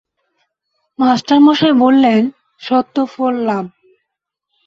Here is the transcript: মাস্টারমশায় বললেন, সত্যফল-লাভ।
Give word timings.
মাস্টারমশায় 0.99 1.73
বললেন, 1.73 2.21
সত্যফল-লাভ। 2.61 3.65